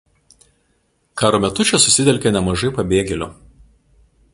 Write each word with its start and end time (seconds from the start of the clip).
Karo 1.23 1.41
metu 1.45 1.67
čia 1.73 1.81
susitelkė 1.85 2.33
nemažai 2.39 2.73
pabėgėlių. 2.79 3.33